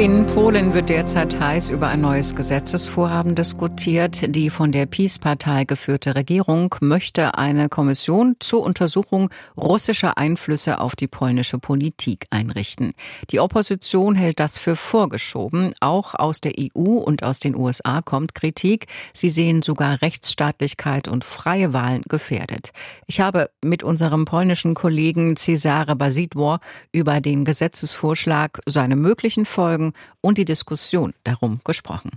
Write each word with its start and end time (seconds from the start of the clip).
In 0.00 0.24
Polen 0.24 0.72
wird 0.72 0.88
derzeit 0.88 1.38
heiß 1.38 1.68
über 1.68 1.88
ein 1.88 2.00
neues 2.00 2.34
Gesetzesvorhaben 2.34 3.34
diskutiert. 3.34 4.34
Die 4.34 4.48
von 4.48 4.72
der 4.72 4.86
PiS-Partei 4.86 5.64
geführte 5.64 6.14
Regierung 6.14 6.74
möchte 6.80 7.36
eine 7.36 7.68
Kommission 7.68 8.34
zur 8.40 8.62
Untersuchung 8.62 9.28
russischer 9.58 10.16
Einflüsse 10.16 10.80
auf 10.80 10.96
die 10.96 11.06
polnische 11.06 11.58
Politik 11.58 12.24
einrichten. 12.30 12.94
Die 13.30 13.40
Opposition 13.40 14.14
hält 14.14 14.40
das 14.40 14.56
für 14.56 14.74
vorgeschoben. 14.74 15.74
Auch 15.80 16.14
aus 16.14 16.40
der 16.40 16.52
EU 16.58 16.92
und 16.94 17.22
aus 17.22 17.38
den 17.38 17.54
USA 17.54 18.00
kommt 18.00 18.34
Kritik. 18.34 18.86
Sie 19.12 19.28
sehen 19.28 19.60
sogar 19.60 20.00
Rechtsstaatlichkeit 20.00 21.08
und 21.08 21.26
freie 21.26 21.74
Wahlen 21.74 22.04
gefährdet. 22.08 22.70
Ich 23.06 23.20
habe 23.20 23.50
mit 23.62 23.82
unserem 23.82 24.24
polnischen 24.24 24.72
Kollegen 24.72 25.36
Cesare 25.36 25.94
Basidwar 25.94 26.60
über 26.90 27.20
den 27.20 27.44
Gesetzesvorschlag, 27.44 28.60
seine 28.64 28.96
möglichen 28.96 29.44
Folgen 29.44 29.89
und 30.20 30.38
die 30.38 30.44
Diskussion 30.44 31.12
darum 31.24 31.60
gesprochen. 31.64 32.10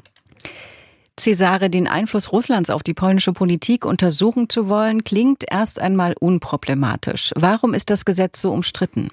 Cesare, 1.20 1.70
den 1.70 1.88
Einfluss 1.88 2.31
Russlands 2.31 2.72
auf 2.72 2.81
die 2.81 2.95
polnische 2.95 3.34
Politik 3.34 3.86
untersuchen 3.86 4.50
zu 4.50 4.68
wollen, 4.68 5.04
klingt 5.04 5.44
erst 5.50 5.80
einmal 5.80 6.16
unproblematisch. 6.20 7.31
Warum 7.36 7.76
ist 7.76 7.91
das 7.91 8.04
Gesetz 8.04 8.41
so 8.41 8.52
umstritten? 8.52 9.09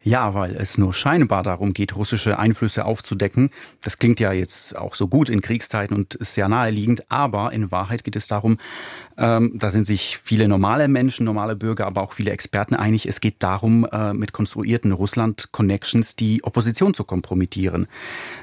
Ja, 0.00 0.34
weil 0.34 0.54
es 0.54 0.76
nur 0.76 0.92
scheinbar 0.92 1.42
darum 1.42 1.72
geht, 1.72 1.96
russische 1.96 2.38
Einflüsse 2.38 2.84
aufzudecken. 2.84 3.50
Das 3.80 3.98
klingt 3.98 4.20
ja 4.20 4.32
jetzt 4.32 4.76
auch 4.76 4.94
so 4.94 5.08
gut 5.08 5.28
in 5.28 5.40
Kriegszeiten 5.40 5.96
und 5.96 6.14
ist 6.14 6.34
sehr 6.34 6.48
naheliegend, 6.48 7.10
aber 7.10 7.52
in 7.52 7.72
Wahrheit 7.72 8.04
geht 8.04 8.14
es 8.14 8.28
darum, 8.28 8.58
ähm, 9.16 9.52
da 9.54 9.70
sind 9.70 9.86
sich 9.86 10.18
viele 10.22 10.48
normale 10.48 10.88
Menschen, 10.88 11.24
normale 11.24 11.56
Bürger, 11.56 11.86
aber 11.86 12.02
auch 12.02 12.12
viele 12.12 12.30
Experten 12.32 12.74
einig, 12.74 13.06
es 13.06 13.20
geht 13.20 13.36
darum, 13.42 13.86
äh, 13.90 14.12
mit 14.12 14.32
konstruierten 14.32 14.92
Russland-Connections 14.92 16.16
die 16.16 16.42
Opposition 16.42 16.94
zu 16.94 17.04
kompromittieren. 17.04 17.86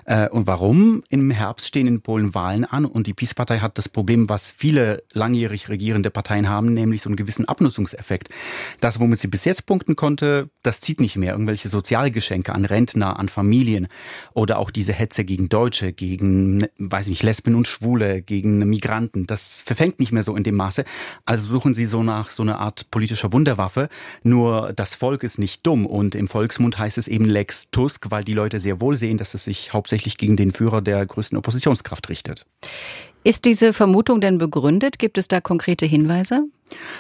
Äh, 0.06 0.30
und 0.30 0.48
warum? 0.48 1.04
Im 1.10 1.32
Herbst 1.32 1.68
stehen 1.68 1.88
in 1.88 2.02
Polen 2.02 2.34
Wahlen 2.34 2.66
an 2.66 2.86
und 2.86 3.08
die 3.08 3.14
PiS-Partei 3.14 3.60
hat 3.60 3.78
das 3.78 3.90
Problem, 3.90 4.30
was 4.30 4.52
viele 4.52 5.04
langjährig 5.12 5.70
regierende 5.70 6.10
Parteien 6.10 6.48
haben, 6.48 6.74
nämlich 6.74 7.02
so 7.02 7.10
einen 7.10 7.18
gewissen 7.18 7.46
Abnutzungseffekt. 7.46 8.30
Das, 8.80 9.00
womit 9.00 9.20
sie 9.20 9.28
bis 9.28 9.46
jetzt 9.46 9.66
punkten 9.66 9.96
konnte, 9.96 10.50
das 10.64 10.82
zieht 10.82 11.02
nicht 11.02 11.18
mehr. 11.18 11.34
Irgendwelche 11.34 11.68
Sozialgeschenke 11.68 12.54
an 12.54 12.66
Rentner, 12.66 13.20
an 13.20 13.30
Familien 13.30 13.88
oder 14.34 14.60
auch 14.60 14.72
diese 14.72 14.94
Hetze 14.94 15.26
gegen 15.26 15.50
Deutsche, 15.50 15.92
gegen, 15.92 16.66
weiß 16.78 17.08
nicht, 17.08 17.24
Lesben 17.24 17.56
und 17.56 17.68
Schwule, 17.68 18.22
gegen 18.22 18.60
Migranten. 18.70 19.28
Das 19.28 19.62
verfängt 19.62 20.00
nicht 20.00 20.12
mehr 20.12 20.24
so 20.24 20.36
in 20.36 20.44
dem 20.44 20.61
Maße. 20.62 20.86
Also 21.26 21.44
suchen 21.44 21.74
sie 21.74 21.88
so 21.88 22.04
nach 22.04 22.30
so 22.30 22.44
einer 22.44 22.60
Art 22.60 22.92
politischer 22.92 23.34
Wunderwaffe. 23.34 23.90
Nur 24.24 24.74
das 24.74 24.94
Volk 24.96 25.24
ist 25.24 25.40
nicht 25.40 25.66
dumm 25.66 25.86
und 25.86 26.14
im 26.14 26.28
Volksmund 26.28 26.78
heißt 26.78 26.98
es 26.98 27.08
eben 27.08 27.26
Lex 27.26 27.72
Tusk, 27.72 28.12
weil 28.12 28.24
die 28.24 28.34
Leute 28.34 28.60
sehr 28.60 28.80
wohl 28.80 28.96
sehen, 28.96 29.18
dass 29.18 29.34
es 29.34 29.44
sich 29.44 29.74
hauptsächlich 29.74 30.18
gegen 30.18 30.38
den 30.38 30.52
Führer 30.52 30.82
der 30.82 31.06
größten 31.06 31.38
Oppositionskraft 31.38 32.10
richtet. 32.10 32.46
Ist 33.24 33.46
diese 33.46 33.74
Vermutung 33.74 34.22
denn 34.22 34.38
begründet? 34.38 34.98
Gibt 35.00 35.18
es 35.18 35.28
da 35.28 35.42
konkrete 35.42 35.86
Hinweise? 35.86 36.44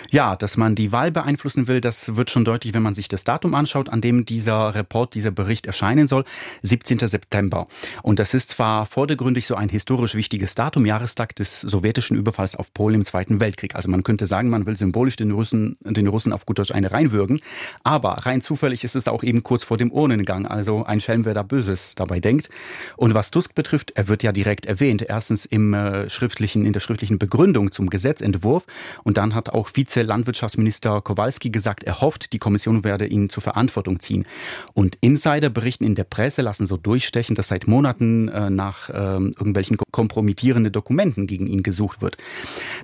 Ja, 0.10 0.36
dass 0.36 0.58
man 0.58 0.76
die 0.76 0.92
Wahl 0.92 1.12
beeinflussen 1.12 1.68
will, 1.68 1.82
das 1.82 2.16
wird 2.16 2.30
schon 2.30 2.46
deutlich, 2.46 2.74
wenn 2.74 2.84
man 2.84 2.94
sich 2.94 3.08
das 3.08 3.24
Datum 3.24 3.56
anschaut, 3.56 3.90
an 3.90 4.02
dem 4.02 4.26
dieser 4.26 4.76
Report, 4.76 5.14
dieser 5.14 5.32
Bericht 5.32 5.66
erscheinen 5.68 6.08
soll, 6.08 6.26
17. 6.62 7.00
September. 7.00 7.68
Und 8.04 8.20
das 8.20 8.34
ist 8.34 8.50
zwar 8.50 8.86
vordergründig 8.86 9.48
so 9.48 9.56
ein 9.56 9.70
historisch 9.70 10.16
wichtiges 10.16 10.56
Datum, 10.56 10.86
Jahrestag 10.86 11.36
des 11.36 11.62
sowjetischen 11.62 12.18
Überfalls 12.18 12.56
auf 12.56 12.74
Polen 12.74 12.96
im 12.96 13.06
Zweiten 13.06 13.40
Weltkrieg. 13.40 13.76
Also 13.76 13.90
man 13.90 14.04
könnte 14.04 14.28
sagen, 14.28 14.50
man 14.50 14.66
will 14.66 14.76
symbolisch 14.76 15.16
den 15.16 15.32
Russen, 15.32 15.78
den 15.82 16.08
Russen 16.08 16.34
auf 16.34 16.46
gut 16.46 16.60
Deutsch 16.60 16.72
eine 16.72 16.92
reinwürgen. 16.92 17.40
Aber 17.84 18.26
rein 18.26 18.42
zufällig 18.42 18.84
ist 18.84 18.96
es 18.96 19.08
auch 19.08 19.24
eben 19.24 19.44
kurz 19.44 19.64
vor 19.64 19.78
dem 19.78 19.92
Urnengang. 19.92 20.46
Also 20.46 20.84
ein 20.86 21.00
Schelm, 21.00 21.26
wer 21.26 21.34
da 21.34 21.44
Böses 21.44 21.96
dabei 21.96 22.20
denkt. 22.20 22.50
Und 22.98 23.14
was 23.14 23.32
Tusk 23.32 23.56
betrifft, 23.56 23.92
er 23.96 24.08
wird 24.08 24.24
ja 24.24 24.32
direkt 24.32 24.66
erwähnt. 24.66 25.02
Erstens 25.08 25.46
im 25.46 25.74
äh, 25.74 26.10
schriftlichen, 26.10 26.66
in 26.66 26.74
der 26.74 26.80
schriftlichen 26.80 27.20
Begründung 27.20 27.72
zum 27.72 27.90
Gesetzentwurf. 27.90 28.66
Und 29.04 29.18
dann 29.18 29.36
hat 29.36 29.50
auch 29.50 29.61
auch 29.62 29.70
Vize-Landwirtschaftsminister 29.70 31.02
Kowalski 31.02 31.52
gesagt, 31.52 31.84
er 31.84 32.02
hofft, 32.02 32.34
die 32.34 32.40
Kommission 32.40 32.84
werde 32.84 33.06
ihn 33.06 33.30
zur 33.30 33.44
Verantwortung 33.44 34.00
ziehen. 34.00 34.26
Und 34.74 34.98
Insider 35.02 35.52
berichten 35.52 35.84
in 35.84 35.94
der 35.94 36.04
Presse, 36.04 36.42
lassen 36.42 36.66
so 36.66 36.78
durchstechen, 36.78 37.36
dass 37.36 37.50
seit 37.50 37.68
Monaten 37.68 38.28
äh, 38.28 38.50
nach 38.50 38.90
äh, 38.90 38.94
irgendwelchen 38.94 39.78
kompromittierenden 39.92 40.74
Dokumenten 40.74 41.28
gegen 41.28 41.46
ihn 41.46 41.62
gesucht 41.62 42.02
wird. 42.02 42.18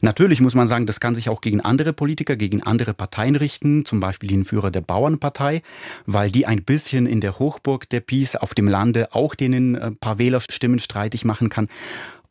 Natürlich 0.02 0.40
muss 0.40 0.54
man 0.54 0.68
sagen, 0.68 0.86
das 0.86 1.00
kann 1.00 1.16
sich 1.16 1.30
auch 1.30 1.42
gegen 1.42 1.62
andere 1.62 1.94
Politiker, 1.94 2.36
gegen 2.36 2.62
andere 2.62 2.94
Parteien 2.94 3.36
richten, 3.36 3.84
zum 3.84 4.00
Beispiel 4.00 4.30
den 4.30 4.46
Führer 4.46 4.70
der 4.70 4.82
Bauernpartei, 4.82 5.64
weil 6.06 6.30
die 6.30 6.46
ein 6.46 6.64
bisschen 6.64 7.08
in 7.08 7.22
der 7.22 7.40
Hochburg 7.40 7.90
der 7.90 8.02
Peace 8.02 8.36
auf 8.36 8.54
dem 8.54 8.68
Lande 8.68 9.16
auch 9.16 9.34
denen 9.34 9.76
ein 9.76 9.94
äh, 9.94 9.96
paar 9.96 10.20
Wählerstimmen 10.20 10.80
streitig 10.80 11.26
machen 11.26 11.50
kann. 11.50 11.70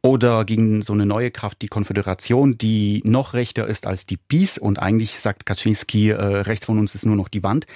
Oder 0.07 0.45
gegen 0.45 0.83
so 0.83 0.93
eine 0.93 1.05
neue 1.05 1.33
Kraft, 1.33 1.63
die 1.63 1.67
Konföderation, 1.67 2.57
die 2.57 3.03
noch 3.05 3.35
rechter 3.35 3.67
ist 3.67 3.89
als 3.89 4.07
die 4.07 4.17
PiS 4.17 4.57
und 4.57 4.79
eigentlich 4.79 5.19
sagt 5.19 5.47
Kaczynski, 5.47 6.11
äh, 6.11 6.15
rechts 6.15 6.67
von 6.67 6.79
uns 6.79 6.95
ist 6.95 7.05
nur 7.07 7.17
noch 7.17 7.29
die 7.29 7.43
Wand. 7.43 7.67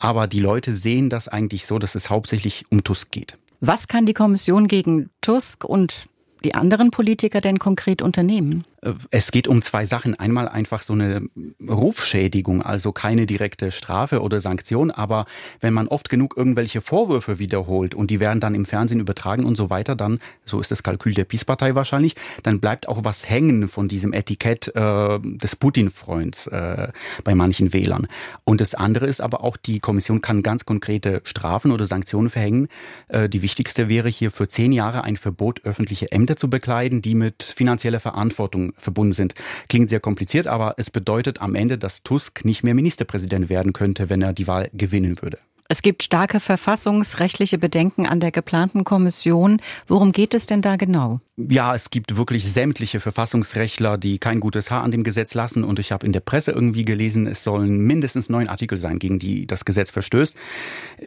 Aber 0.00 0.26
die 0.26 0.40
Leute 0.40 0.74
sehen 0.74 1.10
das 1.10 1.28
eigentlich 1.28 1.64
so, 1.64 1.78
dass 1.78 1.94
es 1.94 2.10
hauptsächlich 2.10 2.64
um 2.70 2.82
Tusk 2.82 3.12
geht. 3.12 3.38
Was 3.60 3.86
kann 3.86 4.04
die 4.04 4.14
Kommission 4.14 4.66
gegen 4.66 5.10
Tusk 5.20 5.64
und 5.64 6.08
die 6.42 6.56
anderen 6.56 6.90
Politiker 6.90 7.40
denn 7.40 7.60
konkret 7.60 8.02
unternehmen? 8.02 8.64
Es 9.10 9.30
geht 9.30 9.48
um 9.48 9.62
zwei 9.62 9.86
Sachen. 9.86 10.18
Einmal 10.18 10.48
einfach 10.48 10.82
so 10.82 10.92
eine 10.92 11.28
Rufschädigung, 11.66 12.62
also 12.62 12.92
keine 12.92 13.26
direkte 13.26 13.72
Strafe 13.72 14.20
oder 14.20 14.40
Sanktion, 14.40 14.90
aber 14.90 15.26
wenn 15.60 15.74
man 15.74 15.88
oft 15.88 16.08
genug 16.08 16.36
irgendwelche 16.36 16.80
Vorwürfe 16.80 17.38
wiederholt 17.38 17.94
und 17.94 18.10
die 18.10 18.20
werden 18.20 18.40
dann 18.40 18.54
im 18.54 18.64
Fernsehen 18.64 19.00
übertragen 19.00 19.44
und 19.44 19.56
so 19.56 19.70
weiter, 19.70 19.96
dann, 19.96 20.20
so 20.44 20.60
ist 20.60 20.70
das 20.70 20.82
Kalkül 20.82 21.14
der 21.14 21.24
Peace-Partei 21.24 21.74
wahrscheinlich, 21.74 22.14
dann 22.42 22.60
bleibt 22.60 22.88
auch 22.88 23.04
was 23.04 23.28
hängen 23.28 23.68
von 23.68 23.88
diesem 23.88 24.12
Etikett 24.12 24.68
äh, 24.74 25.18
des 25.20 25.56
Putin-Freunds 25.56 26.46
äh, 26.48 26.92
bei 27.24 27.34
manchen 27.34 27.72
Wählern. 27.72 28.06
Und 28.44 28.60
das 28.60 28.74
andere 28.74 29.06
ist 29.06 29.20
aber 29.20 29.42
auch, 29.42 29.56
die 29.56 29.80
Kommission 29.80 30.20
kann 30.20 30.42
ganz 30.42 30.64
konkrete 30.64 31.22
Strafen 31.24 31.72
oder 31.72 31.86
Sanktionen 31.86 32.30
verhängen. 32.30 32.68
Äh, 33.08 33.28
die 33.28 33.42
wichtigste 33.42 33.88
wäre 33.88 34.08
hier 34.08 34.30
für 34.30 34.48
zehn 34.48 34.72
Jahre 34.72 35.04
ein 35.04 35.16
Verbot, 35.16 35.64
öffentliche 35.64 36.12
Ämter 36.12 36.36
zu 36.36 36.48
bekleiden, 36.48 37.02
die 37.02 37.14
mit 37.14 37.42
finanzieller 37.42 38.00
Verantwortung 38.00 38.72
verbunden 38.76 39.12
sind. 39.12 39.34
Klingt 39.68 39.88
sehr 39.88 40.00
kompliziert, 40.00 40.46
aber 40.46 40.74
es 40.76 40.90
bedeutet 40.90 41.40
am 41.40 41.54
Ende, 41.54 41.78
dass 41.78 42.02
Tusk 42.02 42.44
nicht 42.44 42.62
mehr 42.62 42.74
Ministerpräsident 42.74 43.48
werden 43.48 43.72
könnte, 43.72 44.08
wenn 44.08 44.22
er 44.22 44.32
die 44.32 44.46
Wahl 44.46 44.70
gewinnen 44.72 45.20
würde. 45.22 45.38
Es 45.68 45.82
gibt 45.82 46.02
starke 46.02 46.40
verfassungsrechtliche 46.40 47.58
Bedenken 47.58 48.06
an 48.06 48.20
der 48.20 48.30
geplanten 48.30 48.84
Kommission. 48.84 49.60
Worum 49.86 50.12
geht 50.12 50.34
es 50.34 50.46
denn 50.46 50.62
da 50.62 50.76
genau? 50.76 51.20
Ja, 51.38 51.74
es 51.74 51.90
gibt 51.90 52.16
wirklich 52.16 52.50
sämtliche 52.50 52.98
Verfassungsrechtler, 52.98 53.98
die 53.98 54.18
kein 54.18 54.40
gutes 54.40 54.70
Haar 54.70 54.82
an 54.82 54.90
dem 54.90 55.04
Gesetz 55.04 55.34
lassen. 55.34 55.64
Und 55.64 55.78
ich 55.78 55.92
habe 55.92 56.06
in 56.06 56.14
der 56.14 56.20
Presse 56.20 56.52
irgendwie 56.52 56.86
gelesen, 56.86 57.26
es 57.26 57.42
sollen 57.42 57.78
mindestens 57.80 58.30
neun 58.30 58.48
Artikel 58.48 58.78
sein, 58.78 58.98
gegen 58.98 59.18
die 59.18 59.46
das 59.46 59.66
Gesetz 59.66 59.90
verstößt. 59.90 60.34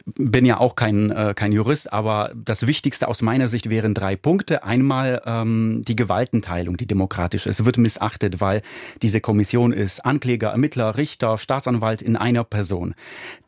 Bin 0.04 0.44
ja 0.46 0.60
auch 0.60 0.76
kein, 0.76 1.10
äh, 1.10 1.34
kein 1.34 1.50
Jurist, 1.50 1.92
aber 1.92 2.30
das 2.36 2.68
Wichtigste 2.68 3.08
aus 3.08 3.22
meiner 3.22 3.48
Sicht 3.48 3.70
wären 3.70 3.92
drei 3.92 4.14
Punkte. 4.14 4.62
Einmal 4.62 5.20
ähm, 5.26 5.82
die 5.88 5.96
Gewaltenteilung, 5.96 6.76
die 6.76 6.86
demokratische. 6.86 7.50
Es 7.50 7.64
wird 7.64 7.78
missachtet, 7.78 8.40
weil 8.40 8.62
diese 9.02 9.20
Kommission 9.20 9.72
ist 9.72 9.98
Ankläger, 10.04 10.50
Ermittler, 10.50 10.96
Richter, 10.96 11.38
Staatsanwalt 11.38 12.02
in 12.02 12.14
einer 12.16 12.44
Person. 12.44 12.94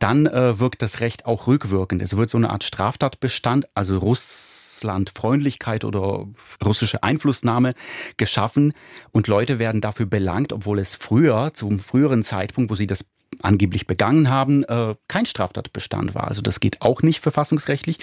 Dann 0.01 0.27
äh, 0.27 0.59
wirkt 0.59 0.83
das 0.83 1.01
Recht 1.03 1.27
auch 1.27 1.47
rückwirkend. 1.47 2.01
Es 2.01 2.17
wird 2.17 2.31
so 2.31 2.39
eine 2.39 2.49
Art 2.49 2.65
Straftatbestand, 2.65 3.67
also 3.75 3.99
Russlandfreundlichkeit 3.99 5.85
oder 5.85 6.27
russische 6.65 7.03
Einflussnahme 7.03 7.75
geschaffen 8.17 8.73
und 9.11 9.27
Leute 9.27 9.59
werden 9.59 9.83
dafür 9.83 10.07
belangt, 10.07 10.53
obwohl 10.53 10.79
es 10.79 10.95
früher, 10.95 11.53
zum 11.53 11.81
früheren 11.81 12.23
Zeitpunkt, 12.23 12.71
wo 12.71 12.75
sie 12.75 12.87
das 12.87 13.05
angeblich 13.41 13.87
begangen 13.87 14.29
haben, 14.31 14.65
äh, 14.65 14.95
kein 15.09 15.27
Straftatbestand 15.27 16.15
war. 16.15 16.29
Also 16.29 16.43
das 16.43 16.61
geht 16.61 16.83
auch 16.83 17.03
nicht 17.03 17.21
verfassungsrechtlich. 17.21 17.99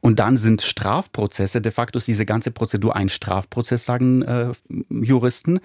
Und 0.00 0.18
dann 0.18 0.36
sind 0.36 0.62
Strafprozesse, 0.62 1.60
de 1.60 1.72
facto 1.72 1.98
ist 1.98 2.08
diese 2.08 2.26
ganze 2.26 2.50
Prozedur 2.50 2.94
ein 2.96 3.08
Strafprozess, 3.08 3.84
sagen 3.84 4.22
äh, 4.22 4.52
Juristen. 4.90 5.60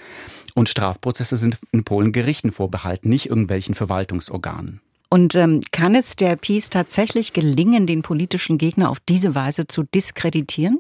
Und 0.56 0.70
Strafprozesse 0.70 1.38
sind 1.38 1.58
in 1.72 1.84
Polen 1.84 2.12
Gerichten 2.12 2.52
vorbehalten, 2.52 3.10
nicht 3.10 3.28
irgendwelchen 3.28 3.76
Verwaltungsorganen. 3.76 4.82
Und 5.14 5.36
ähm, 5.36 5.60
kann 5.72 5.94
es 5.94 6.16
der 6.16 6.38
Peace 6.38 6.70
tatsächlich 6.70 7.34
gelingen, 7.34 7.86
den 7.86 8.02
politischen 8.02 8.58
Gegner 8.58 8.90
auf 8.90 9.02
diese 9.02 9.36
Weise 9.36 9.68
zu 9.68 9.84
diskreditieren? 9.84 10.80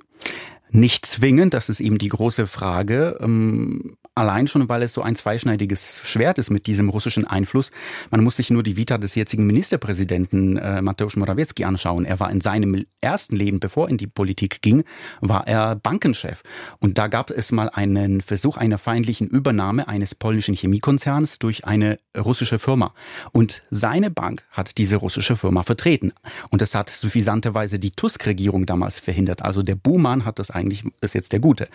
Nicht 0.69 1.05
zwingend, 1.05 1.53
das 1.53 1.67
ist 1.67 1.81
eben 1.81 1.97
die 1.97 2.07
große 2.07 2.47
Frage. 2.47 3.17
Ähm, 3.19 3.97
allein 4.15 4.47
schon, 4.47 4.67
weil 4.67 4.83
es 4.83 4.93
so 4.93 5.01
ein 5.01 5.15
zweischneidiges 5.15 6.01
Schwert 6.03 6.37
ist 6.37 6.49
mit 6.49 6.67
diesem 6.67 6.89
russischen 6.89 7.25
Einfluss. 7.25 7.71
Man 8.09 8.23
muss 8.23 8.35
sich 8.35 8.49
nur 8.49 8.61
die 8.61 8.75
Vita 8.75 8.97
des 8.97 9.15
jetzigen 9.15 9.45
Ministerpräsidenten 9.45 10.57
äh, 10.57 10.81
Mateusz 10.81 11.15
Morawiecki 11.15 11.63
anschauen. 11.63 12.05
Er 12.05 12.19
war 12.19 12.29
in 12.29 12.41
seinem 12.41 12.85
ersten 12.99 13.35
Leben, 13.35 13.59
bevor 13.59 13.87
er 13.87 13.91
in 13.91 13.97
die 13.97 14.07
Politik 14.07 14.61
ging, 14.61 14.83
war 15.21 15.47
er 15.47 15.75
Bankenchef. 15.75 16.43
Und 16.79 16.97
da 16.97 17.07
gab 17.07 17.31
es 17.31 17.51
mal 17.51 17.69
einen 17.69 18.21
Versuch 18.21 18.57
einer 18.57 18.77
feindlichen 18.77 19.27
Übernahme 19.27 19.87
eines 19.87 20.13
polnischen 20.13 20.55
Chemiekonzerns 20.55 21.39
durch 21.39 21.65
eine 21.65 21.97
russische 22.17 22.59
Firma. 22.59 22.93
Und 23.31 23.61
seine 23.69 24.11
Bank 24.11 24.43
hat 24.51 24.77
diese 24.77 24.97
russische 24.97 25.37
Firma 25.37 25.63
vertreten. 25.63 26.11
Und 26.49 26.61
das 26.61 26.75
hat 26.75 26.89
suffisanterweise 26.89 27.79
die 27.79 27.91
Tusk-Regierung 27.91 28.65
damals 28.65 28.99
verhindert. 28.99 29.41
Also 29.41 29.63
der 29.63 29.75
Buhmann 29.75 30.25
hat 30.25 30.37
das 30.37 30.51
eigentlich, 30.51 30.83
ist 30.99 31.15
jetzt 31.15 31.31
der 31.31 31.39
Gute. 31.39 31.67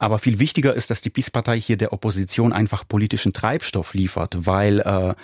Aber 0.00 0.18
viel 0.18 0.40
wichtiger 0.40 0.74
ist, 0.74 0.90
dass 0.90 1.00
die 1.00 1.10
PiS-Partei 1.10 1.60
hier 1.60 1.75
der 1.76 1.92
Opposition 1.92 2.52
einfach 2.52 2.86
politischen 2.86 3.32
Treibstoff 3.32 3.94
liefert, 3.94 4.46
weil 4.46 4.80
äh, 4.80 5.14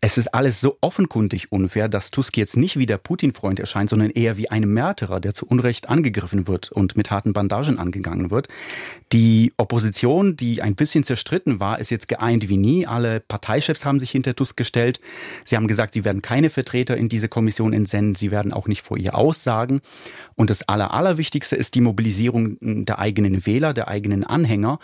es 0.00 0.18
ist 0.18 0.28
alles 0.28 0.60
so 0.60 0.78
offenkundig 0.80 1.52
unfair, 1.52 1.88
dass 1.88 2.10
Tusk 2.10 2.36
jetzt 2.36 2.56
nicht 2.56 2.78
wie 2.78 2.86
der 2.86 2.98
Putin-Freund 2.98 3.60
erscheint, 3.60 3.90
sondern 3.90 4.10
eher 4.10 4.36
wie 4.36 4.50
ein 4.50 4.68
Märtyrer, 4.68 5.20
der 5.20 5.34
zu 5.34 5.46
Unrecht 5.46 5.88
angegriffen 5.88 6.46
wird 6.48 6.72
und 6.72 6.96
mit 6.96 7.10
harten 7.10 7.32
Bandagen 7.32 7.78
angegangen 7.78 8.30
wird. 8.30 8.48
Die 9.12 9.52
Opposition, 9.56 10.36
die 10.36 10.62
ein 10.62 10.74
bisschen 10.74 11.04
zerstritten 11.04 11.60
war, 11.60 11.78
ist 11.78 11.90
jetzt 11.90 12.08
geeint 12.08 12.48
wie 12.48 12.56
nie. 12.56 12.86
Alle 12.86 13.20
Parteichefs 13.20 13.84
haben 13.84 14.00
sich 14.00 14.10
hinter 14.10 14.36
Tusk 14.36 14.56
gestellt. 14.56 15.00
Sie 15.44 15.56
haben 15.56 15.68
gesagt, 15.68 15.94
sie 15.94 16.04
werden 16.04 16.22
keine 16.22 16.50
Vertreter 16.50 16.96
in 16.96 17.08
diese 17.08 17.28
Kommission 17.28 17.72
entsenden. 17.72 18.14
Sie 18.14 18.30
werden 18.30 18.52
auch 18.52 18.68
nicht 18.68 18.82
vor 18.82 18.98
ihr 18.98 19.14
aussagen. 19.14 19.80
Und 20.36 20.50
das 20.50 20.68
Aller, 20.68 20.92
Allerwichtigste 20.92 21.56
ist 21.56 21.74
die 21.74 21.80
Mobilisierung 21.80 22.58
der 22.60 22.98
eigenen 22.98 23.44
Wähler, 23.46 23.74
der 23.74 23.88
eigenen 23.88 24.24
Anhänger 24.24 24.78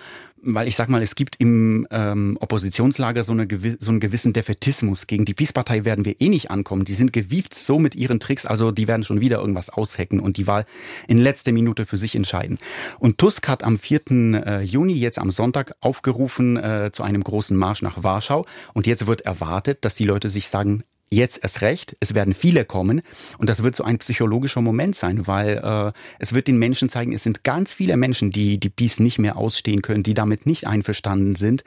weil 0.44 0.68
ich 0.68 0.76
sag 0.76 0.88
mal, 0.88 1.02
es 1.02 1.14
gibt 1.14 1.36
im 1.38 1.86
ähm, 1.90 2.36
Oppositionslager 2.40 3.24
so, 3.24 3.32
eine, 3.32 3.48
so 3.78 3.90
einen 3.90 4.00
gewissen 4.00 4.32
Defetismus. 4.32 5.06
Gegen 5.06 5.24
die 5.24 5.34
Peace-Partei 5.34 5.84
werden 5.84 6.04
wir 6.04 6.20
eh 6.20 6.28
nicht 6.28 6.50
ankommen. 6.50 6.84
Die 6.84 6.94
sind 6.94 7.12
gewieft 7.12 7.54
so 7.54 7.78
mit 7.78 7.94
ihren 7.94 8.20
Tricks, 8.20 8.46
also 8.46 8.70
die 8.70 8.88
werden 8.88 9.04
schon 9.04 9.20
wieder 9.20 9.38
irgendwas 9.38 9.70
aushacken 9.70 10.20
und 10.20 10.36
die 10.36 10.46
Wahl 10.46 10.66
in 11.08 11.18
letzter 11.18 11.52
Minute 11.52 11.86
für 11.86 11.96
sich 11.96 12.14
entscheiden. 12.14 12.58
Und 12.98 13.18
Tusk 13.18 13.48
hat 13.48 13.64
am 13.64 13.78
4. 13.78 14.10
Äh, 14.10 14.62
Juni, 14.62 14.94
jetzt 14.94 15.18
am 15.18 15.30
Sonntag, 15.30 15.74
aufgerufen 15.80 16.56
äh, 16.56 16.90
zu 16.92 17.02
einem 17.02 17.24
großen 17.24 17.56
Marsch 17.56 17.82
nach 17.82 18.02
Warschau. 18.02 18.46
Und 18.72 18.86
jetzt 18.86 19.06
wird 19.06 19.22
erwartet, 19.22 19.84
dass 19.84 19.94
die 19.94 20.04
Leute 20.04 20.28
sich 20.28 20.48
sagen, 20.48 20.82
jetzt 21.10 21.40
erst 21.42 21.60
recht, 21.60 21.96
es 22.00 22.14
werden 22.14 22.34
viele 22.34 22.64
kommen 22.64 23.02
und 23.38 23.48
das 23.48 23.62
wird 23.62 23.76
so 23.76 23.84
ein 23.84 23.98
psychologischer 23.98 24.60
Moment 24.60 24.96
sein, 24.96 25.26
weil 25.26 25.58
äh, 25.58 25.92
es 26.18 26.32
wird 26.32 26.48
den 26.48 26.58
Menschen 26.58 26.88
zeigen, 26.88 27.12
es 27.12 27.22
sind 27.22 27.44
ganz 27.44 27.72
viele 27.72 27.96
Menschen, 27.96 28.30
die 28.30 28.58
die 28.58 28.68
Peace 28.68 29.00
nicht 29.00 29.18
mehr 29.18 29.36
ausstehen 29.36 29.82
können, 29.82 30.02
die 30.02 30.14
damit 30.14 30.46
nicht 30.46 30.66
einverstanden 30.66 31.36
sind 31.36 31.64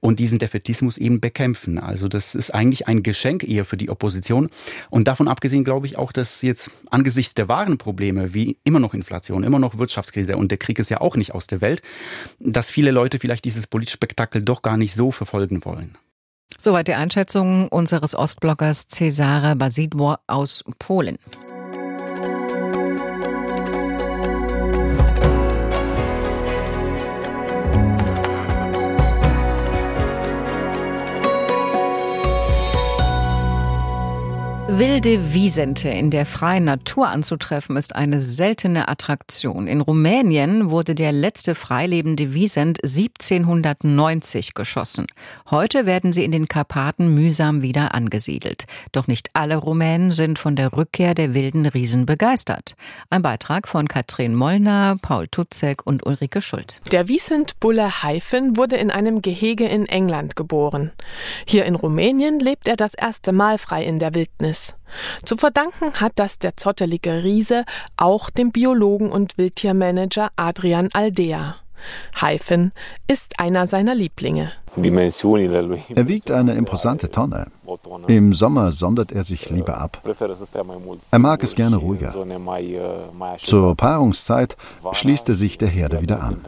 und 0.00 0.18
diesen 0.18 0.38
Defetismus 0.38 0.98
eben 0.98 1.20
bekämpfen. 1.20 1.78
Also 1.78 2.08
das 2.08 2.34
ist 2.34 2.50
eigentlich 2.50 2.88
ein 2.88 3.02
Geschenk 3.02 3.44
eher 3.44 3.64
für 3.64 3.76
die 3.76 3.90
Opposition 3.90 4.48
und 4.90 5.06
davon 5.06 5.28
abgesehen 5.28 5.64
glaube 5.64 5.86
ich 5.86 5.96
auch, 5.96 6.12
dass 6.12 6.42
jetzt 6.42 6.70
angesichts 6.90 7.34
der 7.34 7.48
wahren 7.48 7.78
Probleme 7.78 8.34
wie 8.34 8.58
immer 8.64 8.80
noch 8.80 8.94
Inflation, 8.94 9.44
immer 9.44 9.58
noch 9.58 9.78
Wirtschaftskrise 9.78 10.36
und 10.36 10.50
der 10.50 10.58
Krieg 10.58 10.78
ist 10.78 10.90
ja 10.90 11.00
auch 11.00 11.16
nicht 11.16 11.34
aus 11.34 11.46
der 11.46 11.60
Welt, 11.60 11.82
dass 12.40 12.70
viele 12.70 12.90
Leute 12.90 13.18
vielleicht 13.18 13.44
dieses 13.44 13.66
Politspektakel 13.66 14.42
doch 14.42 14.62
gar 14.62 14.76
nicht 14.76 14.94
so 14.94 15.12
verfolgen 15.12 15.64
wollen. 15.64 15.96
Soweit 16.56 16.88
die 16.88 16.94
Einschätzung 16.94 17.68
unseres 17.68 18.14
Ostblockers 18.14 18.88
Cesare 18.88 19.54
Basidwar 19.56 20.20
aus 20.26 20.64
Polen. 20.78 21.18
Wilde 35.08 35.32
Wiesente 35.32 35.88
in 35.88 36.10
der 36.10 36.26
freien 36.26 36.64
Natur 36.64 37.08
anzutreffen, 37.08 37.78
ist 37.78 37.96
eine 37.96 38.20
seltene 38.20 38.88
Attraktion. 38.88 39.66
In 39.66 39.80
Rumänien 39.80 40.68
wurde 40.70 40.94
der 40.94 41.12
letzte 41.12 41.54
freilebende 41.54 42.34
Wiesent 42.34 42.80
1790 42.84 44.52
geschossen. 44.52 45.06
Heute 45.50 45.86
werden 45.86 46.12
sie 46.12 46.24
in 46.24 46.32
den 46.32 46.46
Karpaten 46.46 47.14
mühsam 47.14 47.62
wieder 47.62 47.94
angesiedelt. 47.94 48.66
Doch 48.92 49.06
nicht 49.06 49.30
alle 49.32 49.56
Rumänen 49.56 50.10
sind 50.10 50.38
von 50.38 50.56
der 50.56 50.74
Rückkehr 50.74 51.14
der 51.14 51.32
wilden 51.32 51.64
Riesen 51.64 52.04
begeistert. 52.04 52.76
Ein 53.08 53.22
Beitrag 53.22 53.66
von 53.66 53.88
Katrin 53.88 54.34
Mollner, 54.34 54.96
Paul 55.00 55.26
Tutzek 55.26 55.86
und 55.86 56.04
Ulrike 56.04 56.42
Schuld. 56.42 56.82
Der 56.92 57.08
Wiesent-Bulle 57.08 58.02
Haifen 58.02 58.58
wurde 58.58 58.76
in 58.76 58.90
einem 58.90 59.22
Gehege 59.22 59.68
in 59.68 59.86
England 59.86 60.36
geboren. 60.36 60.92
Hier 61.46 61.64
in 61.64 61.76
Rumänien 61.76 62.40
lebt 62.40 62.68
er 62.68 62.76
das 62.76 62.92
erste 62.92 63.32
Mal 63.32 63.56
frei 63.56 63.84
in 63.84 63.98
der 63.98 64.14
Wildnis. 64.14 64.74
Zu 65.24 65.36
verdanken 65.36 66.00
hat 66.00 66.12
das 66.16 66.38
der 66.38 66.56
zottelige 66.56 67.22
Riese 67.24 67.64
auch 67.96 68.30
dem 68.30 68.52
Biologen 68.52 69.10
und 69.10 69.38
Wildtiermanager 69.38 70.30
Adrian 70.36 70.88
Aldea. 70.92 71.56
Haifen 72.20 72.72
ist 73.06 73.40
einer 73.40 73.66
seiner 73.66 73.94
Lieblinge. 73.94 74.52
Er 74.76 76.08
wiegt 76.08 76.30
eine 76.30 76.54
imposante 76.54 77.10
Tonne. 77.10 77.46
Im 78.06 78.34
Sommer 78.34 78.72
sondert 78.72 79.12
er 79.12 79.24
sich 79.24 79.50
lieber 79.50 79.78
ab. 79.78 80.02
Er 81.10 81.18
mag 81.18 81.42
es 81.42 81.54
gerne 81.54 81.76
ruhiger. 81.76 82.14
Zur 83.38 83.74
Paarungszeit 83.74 84.56
schließt 84.92 85.28
er 85.28 85.34
sich 85.34 85.58
der 85.58 85.68
Herde 85.68 86.00
wieder 86.00 86.22
an. 86.22 86.40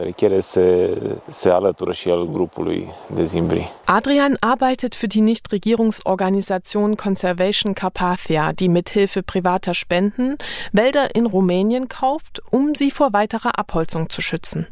Adrian 3.85 4.37
arbeitet 4.41 4.95
für 4.95 5.07
die 5.07 5.21
Nichtregierungsorganisation 5.21 6.97
Conservation 6.97 7.75
Carpathia, 7.75 8.53
die 8.53 8.69
mithilfe 8.69 9.23
privater 9.23 9.73
Spenden 9.73 10.37
Wälder 10.71 11.15
in 11.15 11.25
Rumänien 11.25 11.87
kauft, 11.87 12.41
um 12.49 12.75
sie 12.75 12.91
vor 12.91 13.13
weiterer 13.13 13.59
Abholzung 13.59 14.09
zu 14.09 14.21
schützen. 14.21 14.67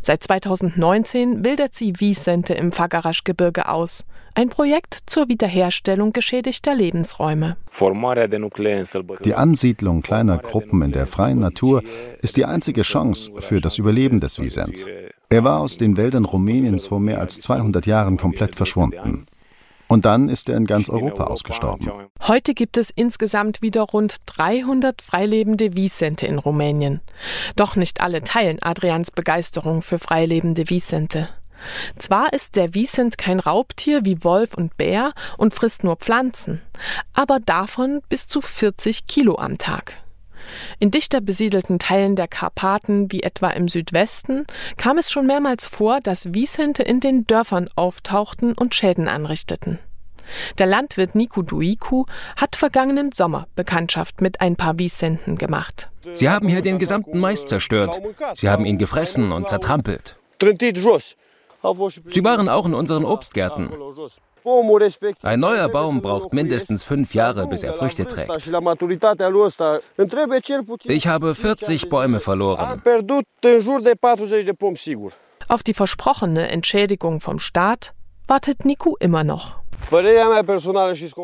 Seit 0.00 0.22
2019 0.22 1.42
bildet 1.42 1.74
sie 1.74 1.98
Wiesente 1.98 2.54
im 2.54 2.72
Fagaraschgebirge 2.72 3.68
aus. 3.68 4.04
Ein 4.34 4.50
Projekt 4.50 4.98
zur 5.06 5.28
Wiederherstellung 5.28 6.12
geschädigter 6.12 6.74
Lebensräume. 6.74 7.56
Die 9.24 9.34
Ansiedlung 9.34 10.02
kleiner 10.02 10.38
Gruppen 10.38 10.82
in 10.82 10.92
der 10.92 11.06
freien 11.06 11.38
Natur 11.38 11.82
ist 12.20 12.36
die 12.36 12.44
einzige 12.44 12.82
Chance 12.82 13.30
für 13.38 13.60
das 13.60 13.78
Überleben 13.78 14.20
des 14.20 14.38
Wiesent. 14.38 14.86
Er 15.28 15.42
war 15.42 15.60
aus 15.60 15.78
den 15.78 15.96
Wäldern 15.96 16.24
Rumäniens 16.24 16.86
vor 16.86 17.00
mehr 17.00 17.20
als 17.20 17.40
200 17.40 17.86
Jahren 17.86 18.16
komplett 18.16 18.54
verschwunden. 18.54 19.26
Und 19.88 20.04
dann 20.04 20.28
ist 20.28 20.48
er 20.48 20.56
in 20.56 20.66
ganz 20.66 20.88
Europa 20.88 21.24
ausgestorben. 21.24 21.90
Heute 22.22 22.54
gibt 22.54 22.76
es 22.76 22.90
insgesamt 22.90 23.62
wieder 23.62 23.82
rund 23.82 24.16
300 24.26 25.00
freilebende 25.00 25.76
Wiesente 25.76 26.26
in 26.26 26.38
Rumänien. 26.38 27.00
Doch 27.54 27.76
nicht 27.76 28.00
alle 28.00 28.22
teilen 28.22 28.60
Adrians 28.62 29.10
Begeisterung 29.10 29.82
für 29.82 29.98
freilebende 29.98 30.68
Wiesente. 30.70 31.28
Zwar 31.98 32.32
ist 32.32 32.56
der 32.56 32.74
Wiesent 32.74 33.16
kein 33.16 33.40
Raubtier 33.40 34.04
wie 34.04 34.22
Wolf 34.24 34.54
und 34.54 34.76
Bär 34.76 35.12
und 35.38 35.54
frisst 35.54 35.84
nur 35.84 35.96
Pflanzen, 35.96 36.60
aber 37.14 37.40
davon 37.40 38.02
bis 38.08 38.26
zu 38.26 38.40
40 38.40 39.06
Kilo 39.06 39.36
am 39.38 39.56
Tag. 39.56 39.94
In 40.78 40.90
dichter 40.90 41.20
besiedelten 41.20 41.78
Teilen 41.78 42.16
der 42.16 42.28
Karpaten, 42.28 43.10
wie 43.12 43.22
etwa 43.22 43.50
im 43.50 43.68
Südwesten, 43.68 44.46
kam 44.76 44.98
es 44.98 45.10
schon 45.10 45.26
mehrmals 45.26 45.66
vor, 45.66 46.00
dass 46.00 46.32
Wiesente 46.34 46.82
in 46.82 47.00
den 47.00 47.26
Dörfern 47.26 47.68
auftauchten 47.76 48.52
und 48.54 48.74
Schäden 48.74 49.08
anrichteten. 49.08 49.78
Der 50.58 50.66
Landwirt 50.66 51.14
Niku 51.14 51.42
Duiku 51.42 52.04
hat 52.36 52.56
vergangenen 52.56 53.12
Sommer 53.12 53.46
Bekanntschaft 53.54 54.20
mit 54.20 54.40
ein 54.40 54.56
paar 54.56 54.78
Wiesenten 54.78 55.36
gemacht. 55.36 55.90
Sie 56.14 56.28
haben 56.28 56.48
hier 56.48 56.62
den 56.62 56.78
gesamten 56.78 57.18
Mais 57.18 57.46
zerstört. 57.46 58.00
Sie 58.34 58.48
haben 58.48 58.64
ihn 58.64 58.78
gefressen 58.78 59.32
und 59.32 59.48
zertrampelt. 59.48 60.18
Sie 62.06 62.24
waren 62.24 62.48
auch 62.48 62.66
in 62.66 62.74
unseren 62.74 63.04
Obstgärten. 63.04 63.70
Ein 65.22 65.40
neuer 65.40 65.68
Baum 65.68 66.00
braucht 66.00 66.32
mindestens 66.32 66.84
fünf 66.84 67.14
Jahre, 67.14 67.46
bis 67.48 67.64
er 67.64 67.72
Früchte 67.72 68.06
trägt. 68.06 68.30
Ich 70.84 71.06
habe 71.08 71.34
40 71.34 71.88
Bäume 71.88 72.20
verloren. 72.20 72.82
Auf 75.48 75.62
die 75.62 75.74
versprochene 75.74 76.48
Entschädigung 76.48 77.20
vom 77.20 77.38
Staat 77.38 77.94
wartet 78.28 78.64
Niku 78.64 78.94
immer 79.00 79.24
noch. 79.24 79.56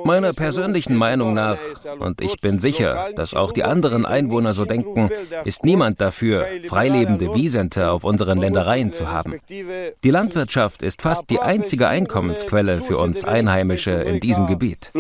Meiner 0.05 0.33
persönlichen 0.33 0.97
Meinung 0.97 1.35
nach, 1.35 1.59
und 1.99 2.21
ich 2.21 2.41
bin 2.41 2.59
sicher, 2.59 3.09
dass 3.17 3.35
auch 3.35 3.53
die 3.53 3.65
anderen 3.65 4.07
Einwohner 4.07 4.53
so 4.53 4.65
denken, 4.65 5.11
ist 5.45 5.65
niemand 5.65 6.01
dafür, 6.01 6.47
freilebende 6.67 7.35
Wiesente 7.35 7.91
auf 7.91 8.05
unseren 8.05 8.39
Ländereien 8.39 8.93
zu 8.93 9.11
haben. 9.11 9.41
Die 9.49 10.11
Landwirtschaft 10.11 10.83
ist 10.83 11.03
fast 11.03 11.31
die 11.31 11.41
einzige 11.41 11.89
Einkommensquelle 11.89 12.83
für 12.83 12.99
uns 12.99 13.25
Einheimische 13.25 13.91
in 13.91 14.21
diesem 14.21 14.47
Gebiet. 14.47 14.93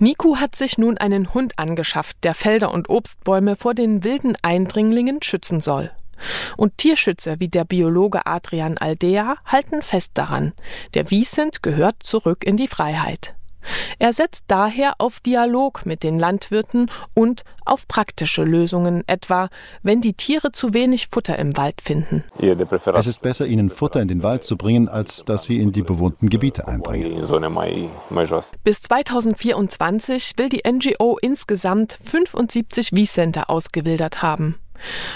Niku 0.00 0.36
hat 0.36 0.54
sich 0.54 0.78
nun 0.78 0.96
einen 0.96 1.34
Hund 1.34 1.54
angeschafft, 1.56 2.18
der 2.22 2.34
Felder 2.34 2.72
und 2.72 2.88
Obstbäume 2.88 3.56
vor 3.56 3.74
den 3.74 4.04
wilden 4.04 4.36
Eindringlingen 4.42 5.22
schützen 5.22 5.60
soll. 5.60 5.90
Und 6.56 6.78
Tierschützer 6.78 7.40
wie 7.40 7.48
der 7.48 7.64
Biologe 7.64 8.26
Adrian 8.26 8.78
Aldea 8.78 9.36
halten 9.44 9.82
fest 9.82 10.12
daran. 10.14 10.52
Der 10.94 11.10
Wiesent 11.10 11.62
gehört 11.62 12.02
zurück 12.02 12.44
in 12.44 12.56
die 12.56 12.68
Freiheit. 12.68 13.34
Er 13.98 14.12
setzt 14.12 14.44
daher 14.48 14.94
auf 14.98 15.20
Dialog 15.20 15.84
mit 15.84 16.02
den 16.02 16.18
Landwirten 16.18 16.90
und 17.14 17.44
auf 17.64 17.86
praktische 17.86 18.44
Lösungen, 18.44 19.04
etwa 19.06 19.48
wenn 19.82 20.00
die 20.00 20.14
Tiere 20.14 20.52
zu 20.52 20.72
wenig 20.72 21.08
Futter 21.10 21.38
im 21.38 21.56
Wald 21.56 21.80
finden. 21.82 22.24
Es 22.38 23.06
ist 23.06 23.22
besser, 23.22 23.46
ihnen 23.46 23.70
Futter 23.70 24.00
in 24.00 24.08
den 24.08 24.22
Wald 24.22 24.44
zu 24.44 24.56
bringen, 24.56 24.88
als 24.88 25.24
dass 25.24 25.44
sie 25.44 25.60
in 25.60 25.72
die 25.72 25.82
bewohnten 25.82 26.28
Gebiete 26.28 26.66
einbringen. 26.66 27.26
Bis 28.64 28.82
2024 28.82 30.32
will 30.36 30.48
die 30.48 30.62
NGO 30.66 31.18
insgesamt 31.20 31.98
75 32.04 32.92
Wiescenter 32.92 33.50
ausgewildert 33.50 34.22
haben. 34.22 34.58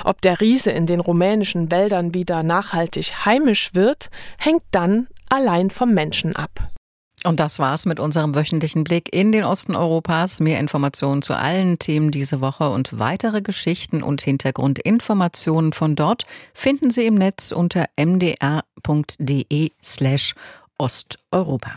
Ob 0.05 0.21
der 0.23 0.41
Riese 0.41 0.71
in 0.71 0.87
den 0.87 1.01
rumänischen 1.01 1.71
Wäldern 1.71 2.15
wieder 2.15 2.43
nachhaltig 2.43 3.25
heimisch 3.25 3.75
wird, 3.75 4.11
hängt 4.39 4.63
dann 4.71 5.09
allein 5.29 5.71
vom 5.71 5.95
Menschen 5.95 6.37
ab. 6.37 6.73
Und 7.25 7.39
das 7.39 7.59
war's 7.59 7.87
mit 7.87 8.01
unserem 8.01 8.35
wöchentlichen 8.35 8.83
Blick 8.83 9.15
in 9.15 9.31
den 9.31 9.45
Osten 9.45 9.77
Europas. 9.77 10.41
Mehr 10.41 10.59
Informationen 10.59 11.23
zu 11.23 11.35
allen 11.35 11.79
Themen 11.79 12.11
diese 12.11 12.41
Woche 12.41 12.71
und 12.71 12.99
weitere 12.99 13.43
Geschichten 13.43 14.03
und 14.03 14.23
Hintergrundinformationen 14.23 15.73
von 15.73 15.95
dort 15.95 16.27
finden 16.53 16.91
Sie 16.91 17.07
im 17.07 17.15
Netz 17.15 17.53
unter 17.53 17.87
mdr.de 17.97 19.71
slash 19.83 20.35
Osteuropa. 20.79 21.77